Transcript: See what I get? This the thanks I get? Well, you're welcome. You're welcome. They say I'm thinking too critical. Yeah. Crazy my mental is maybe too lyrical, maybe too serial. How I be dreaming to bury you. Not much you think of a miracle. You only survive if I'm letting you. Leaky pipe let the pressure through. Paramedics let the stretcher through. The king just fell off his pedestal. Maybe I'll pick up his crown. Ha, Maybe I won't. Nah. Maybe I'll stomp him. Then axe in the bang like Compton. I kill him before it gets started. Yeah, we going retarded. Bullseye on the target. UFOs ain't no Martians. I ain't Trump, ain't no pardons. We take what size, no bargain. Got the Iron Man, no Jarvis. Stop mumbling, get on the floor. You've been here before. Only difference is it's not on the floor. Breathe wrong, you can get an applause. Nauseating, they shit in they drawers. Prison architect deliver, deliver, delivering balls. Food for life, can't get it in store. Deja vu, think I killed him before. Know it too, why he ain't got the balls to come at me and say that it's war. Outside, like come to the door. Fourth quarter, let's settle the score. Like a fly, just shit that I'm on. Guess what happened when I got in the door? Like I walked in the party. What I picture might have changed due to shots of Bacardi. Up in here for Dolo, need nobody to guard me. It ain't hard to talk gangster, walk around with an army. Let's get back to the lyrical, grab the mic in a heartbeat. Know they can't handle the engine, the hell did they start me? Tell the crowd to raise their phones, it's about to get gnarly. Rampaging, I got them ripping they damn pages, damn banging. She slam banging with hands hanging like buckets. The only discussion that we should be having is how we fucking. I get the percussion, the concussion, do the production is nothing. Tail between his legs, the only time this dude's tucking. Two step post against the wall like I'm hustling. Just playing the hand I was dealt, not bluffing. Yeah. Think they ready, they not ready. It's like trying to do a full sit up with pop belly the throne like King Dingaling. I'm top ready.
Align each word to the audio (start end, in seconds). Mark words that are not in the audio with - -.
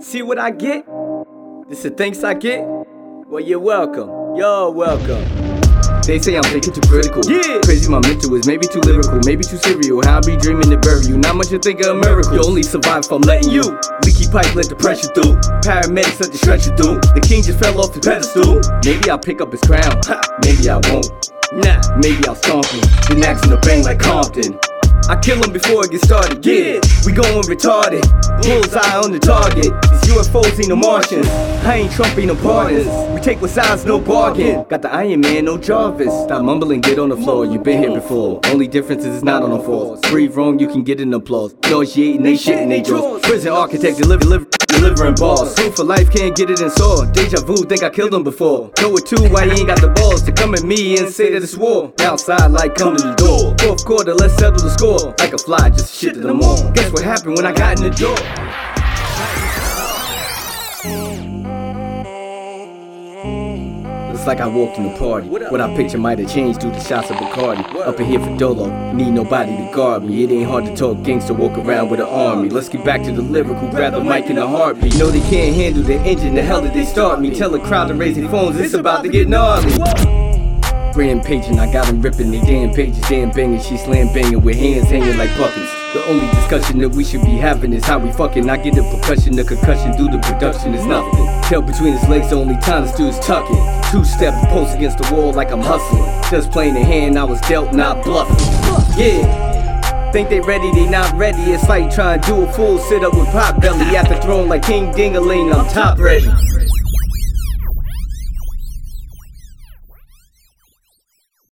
See 0.00 0.22
what 0.22 0.38
I 0.38 0.50
get? 0.50 0.86
This 1.68 1.82
the 1.82 1.90
thanks 1.90 2.22
I 2.22 2.34
get? 2.34 2.64
Well, 3.26 3.40
you're 3.42 3.58
welcome. 3.58 4.36
You're 4.36 4.70
welcome. 4.70 5.24
They 6.06 6.18
say 6.18 6.36
I'm 6.36 6.44
thinking 6.44 6.72
too 6.72 6.80
critical. 6.88 7.20
Yeah. 7.26 7.58
Crazy 7.64 7.90
my 7.90 7.98
mental 8.00 8.32
is 8.34 8.46
maybe 8.46 8.66
too 8.66 8.80
lyrical, 8.80 9.20
maybe 9.26 9.42
too 9.44 9.58
serial. 9.58 10.00
How 10.04 10.18
I 10.18 10.20
be 10.20 10.36
dreaming 10.36 10.70
to 10.70 10.78
bury 10.78 11.04
you. 11.04 11.18
Not 11.18 11.36
much 11.36 11.50
you 11.50 11.58
think 11.58 11.80
of 11.80 11.96
a 11.96 12.00
miracle. 12.00 12.32
You 12.34 12.44
only 12.44 12.62
survive 12.62 13.04
if 13.04 13.12
I'm 13.12 13.20
letting 13.22 13.50
you. 13.50 13.62
Leaky 14.06 14.30
pipe 14.30 14.54
let 14.54 14.70
the 14.70 14.76
pressure 14.78 15.12
through. 15.12 15.36
Paramedics 15.66 16.20
let 16.20 16.32
the 16.32 16.38
stretcher 16.38 16.74
through. 16.76 17.00
The 17.12 17.20
king 17.20 17.42
just 17.42 17.58
fell 17.58 17.78
off 17.80 17.92
his 17.92 18.06
pedestal. 18.06 18.62
Maybe 18.84 19.10
I'll 19.10 19.18
pick 19.18 19.40
up 19.40 19.50
his 19.52 19.60
crown. 19.62 20.00
Ha, 20.06 20.20
Maybe 20.46 20.70
I 20.70 20.78
won't. 20.88 21.10
Nah. 21.52 21.82
Maybe 21.98 22.22
I'll 22.28 22.36
stomp 22.36 22.66
him. 22.66 22.80
Then 23.08 23.24
axe 23.24 23.42
in 23.42 23.50
the 23.50 23.58
bang 23.58 23.82
like 23.82 23.98
Compton. 23.98 24.58
I 25.08 25.16
kill 25.16 25.42
him 25.42 25.52
before 25.52 25.84
it 25.86 25.90
gets 25.90 26.04
started. 26.04 26.44
Yeah, 26.44 26.80
we 27.06 27.12
going 27.16 27.40
retarded. 27.48 28.04
Bullseye 28.44 28.96
on 29.00 29.12
the 29.12 29.18
target. 29.18 29.72
UFOs 30.08 30.58
ain't 30.58 30.68
no 30.68 30.76
Martians. 30.76 31.28
I 31.28 31.76
ain't 31.76 31.92
Trump, 31.92 32.16
ain't 32.16 32.28
no 32.28 32.36
pardons. 32.36 32.86
We 33.12 33.20
take 33.20 33.42
what 33.42 33.50
size, 33.50 33.84
no 33.84 34.00
bargain. 34.00 34.64
Got 34.68 34.80
the 34.80 34.90
Iron 34.90 35.20
Man, 35.20 35.44
no 35.44 35.58
Jarvis. 35.58 36.12
Stop 36.24 36.42
mumbling, 36.44 36.80
get 36.80 36.98
on 36.98 37.10
the 37.10 37.16
floor. 37.16 37.44
You've 37.44 37.62
been 37.62 37.82
here 37.82 37.92
before. 37.92 38.40
Only 38.46 38.68
difference 38.68 39.04
is 39.04 39.16
it's 39.16 39.24
not 39.24 39.42
on 39.42 39.50
the 39.50 39.60
floor. 39.60 39.98
Breathe 40.08 40.34
wrong, 40.34 40.58
you 40.58 40.66
can 40.66 40.82
get 40.82 41.00
an 41.00 41.12
applause. 41.12 41.54
Nauseating, 41.64 42.22
they 42.22 42.36
shit 42.36 42.58
in 42.58 42.70
they 42.70 42.80
drawers. 42.80 43.20
Prison 43.22 43.52
architect 43.52 43.98
deliver, 43.98 44.24
deliver, 44.24 44.46
delivering 44.68 45.14
balls. 45.16 45.54
Food 45.58 45.74
for 45.76 45.84
life, 45.84 46.10
can't 46.10 46.34
get 46.34 46.48
it 46.48 46.60
in 46.60 46.70
store. 46.70 47.04
Deja 47.12 47.40
vu, 47.44 47.56
think 47.64 47.82
I 47.82 47.90
killed 47.90 48.14
him 48.14 48.24
before. 48.24 48.70
Know 48.80 48.96
it 48.96 49.04
too, 49.04 49.28
why 49.28 49.44
he 49.44 49.60
ain't 49.60 49.66
got 49.66 49.82
the 49.82 49.88
balls 49.88 50.22
to 50.22 50.32
come 50.32 50.54
at 50.54 50.62
me 50.62 50.96
and 50.96 51.12
say 51.12 51.32
that 51.32 51.42
it's 51.42 51.56
war. 51.56 51.92
Outside, 52.00 52.50
like 52.50 52.76
come 52.76 52.96
to 52.96 53.02
the 53.02 53.14
door. 53.14 53.54
Fourth 53.58 53.84
quarter, 53.84 54.14
let's 54.14 54.34
settle 54.36 54.58
the 54.58 54.70
score. 54.70 55.14
Like 55.18 55.34
a 55.34 55.38
fly, 55.38 55.68
just 55.68 55.94
shit 55.94 56.14
that 56.14 56.30
I'm 56.30 56.40
on. 56.40 56.72
Guess 56.72 56.92
what 56.92 57.04
happened 57.04 57.36
when 57.36 57.44
I 57.44 57.52
got 57.52 57.78
in 57.78 57.90
the 57.90 57.96
door? 57.96 58.47
Like 64.28 64.40
I 64.40 64.46
walked 64.46 64.76
in 64.76 64.84
the 64.84 64.98
party. 64.98 65.26
What 65.26 65.60
I 65.60 65.74
picture 65.74 65.96
might 65.96 66.18
have 66.18 66.30
changed 66.30 66.60
due 66.60 66.70
to 66.70 66.80
shots 66.80 67.10
of 67.10 67.16
Bacardi. 67.16 67.64
Up 67.86 67.98
in 67.98 68.04
here 68.04 68.20
for 68.20 68.36
Dolo, 68.36 68.92
need 68.92 69.12
nobody 69.12 69.56
to 69.56 69.72
guard 69.74 70.04
me. 70.04 70.22
It 70.22 70.30
ain't 70.30 70.46
hard 70.46 70.66
to 70.66 70.76
talk 70.76 71.02
gangster, 71.02 71.32
walk 71.32 71.56
around 71.56 71.88
with 71.88 71.98
an 71.98 72.06
army. 72.06 72.50
Let's 72.50 72.68
get 72.68 72.84
back 72.84 73.02
to 73.04 73.10
the 73.10 73.22
lyrical, 73.22 73.70
grab 73.70 73.94
the 73.94 74.04
mic 74.04 74.26
in 74.26 74.36
a 74.36 74.46
heartbeat. 74.46 74.96
Know 74.96 75.10
they 75.10 75.20
can't 75.30 75.56
handle 75.56 75.82
the 75.82 75.94
engine, 76.00 76.34
the 76.34 76.42
hell 76.42 76.60
did 76.60 76.74
they 76.74 76.84
start 76.84 77.22
me? 77.22 77.34
Tell 77.34 77.48
the 77.48 77.58
crowd 77.58 77.88
to 77.88 77.94
raise 77.94 78.16
their 78.16 78.28
phones, 78.28 78.60
it's 78.60 78.74
about 78.74 79.02
to 79.04 79.08
get 79.08 79.28
gnarly. 79.28 79.72
Rampaging, 80.94 81.58
I 81.58 81.72
got 81.72 81.86
them 81.86 82.02
ripping 82.02 82.30
they 82.30 82.42
damn 82.42 82.74
pages, 82.74 83.00
damn 83.08 83.30
banging. 83.30 83.62
She 83.62 83.78
slam 83.78 84.12
banging 84.12 84.42
with 84.42 84.56
hands 84.56 84.90
hanging 84.90 85.16
like 85.16 85.34
buckets. 85.38 85.77
The 85.94 86.04
only 86.04 86.26
discussion 86.34 86.78
that 86.80 86.90
we 86.90 87.02
should 87.02 87.22
be 87.22 87.38
having 87.38 87.72
is 87.72 87.82
how 87.82 87.98
we 87.98 88.12
fucking. 88.12 88.50
I 88.50 88.58
get 88.58 88.74
the 88.74 88.82
percussion, 88.82 89.34
the 89.36 89.42
concussion, 89.42 89.96
do 89.96 90.04
the 90.04 90.18
production 90.18 90.74
is 90.74 90.84
nothing. 90.84 91.26
Tail 91.44 91.62
between 91.62 91.94
his 91.94 92.06
legs, 92.10 92.28
the 92.28 92.36
only 92.36 92.58
time 92.58 92.84
this 92.84 92.94
dude's 92.94 93.18
tucking. 93.20 93.56
Two 93.90 94.04
step 94.04 94.34
post 94.50 94.76
against 94.76 94.98
the 94.98 95.14
wall 95.14 95.32
like 95.32 95.50
I'm 95.50 95.62
hustling. 95.62 96.04
Just 96.30 96.52
playing 96.52 96.74
the 96.74 96.84
hand 96.84 97.18
I 97.18 97.24
was 97.24 97.40
dealt, 97.42 97.72
not 97.72 98.04
bluffing. 98.04 98.36
Yeah. 99.02 100.12
Think 100.12 100.28
they 100.28 100.40
ready, 100.40 100.70
they 100.72 100.86
not 100.86 101.10
ready. 101.14 101.40
It's 101.52 101.66
like 101.70 101.90
trying 101.90 102.20
to 102.20 102.26
do 102.26 102.42
a 102.42 102.52
full 102.52 102.78
sit 102.78 103.02
up 103.02 103.14
with 103.14 103.28
pop 103.28 103.58
belly 103.58 103.84
the 103.84 104.20
throne 104.22 104.46
like 104.46 104.66
King 104.66 104.92
Dingaling. 104.92 105.54
I'm 105.54 105.66
top 105.68 105.98
ready. 105.98 106.28